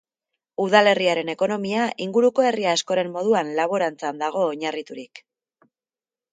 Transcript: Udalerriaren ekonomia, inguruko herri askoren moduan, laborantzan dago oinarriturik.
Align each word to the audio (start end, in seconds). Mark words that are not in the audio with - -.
Udalerriaren 0.63 1.29
ekonomia, 1.33 1.83
inguruko 2.07 2.47
herri 2.49 2.67
askoren 2.73 3.13
moduan, 3.19 3.53
laborantzan 3.61 4.25
dago 4.25 4.45
oinarriturik. 4.49 5.27